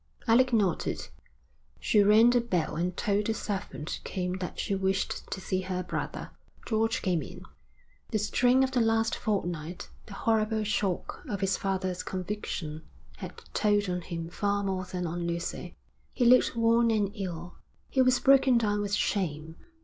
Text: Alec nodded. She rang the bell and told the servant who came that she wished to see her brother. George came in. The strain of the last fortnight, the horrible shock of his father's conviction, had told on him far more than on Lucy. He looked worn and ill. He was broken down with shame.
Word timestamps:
Alec 0.27 0.51
nodded. 0.51 1.09
She 1.79 2.01
rang 2.01 2.31
the 2.31 2.41
bell 2.41 2.75
and 2.75 2.97
told 2.97 3.27
the 3.27 3.35
servant 3.35 3.91
who 3.91 4.03
came 4.03 4.33
that 4.39 4.57
she 4.59 4.73
wished 4.73 5.29
to 5.29 5.39
see 5.39 5.61
her 5.61 5.83
brother. 5.83 6.31
George 6.67 7.03
came 7.03 7.21
in. 7.21 7.43
The 8.09 8.17
strain 8.17 8.63
of 8.63 8.71
the 8.71 8.81
last 8.81 9.13
fortnight, 9.15 9.91
the 10.07 10.15
horrible 10.15 10.63
shock 10.63 11.21
of 11.29 11.41
his 11.41 11.55
father's 11.55 12.01
conviction, 12.01 12.81
had 13.17 13.43
told 13.53 13.87
on 13.91 14.01
him 14.01 14.31
far 14.31 14.63
more 14.63 14.85
than 14.85 15.05
on 15.05 15.27
Lucy. 15.27 15.75
He 16.15 16.25
looked 16.25 16.55
worn 16.55 16.89
and 16.89 17.15
ill. 17.15 17.57
He 17.87 18.01
was 18.01 18.19
broken 18.19 18.57
down 18.57 18.81
with 18.81 18.93
shame. 18.95 19.55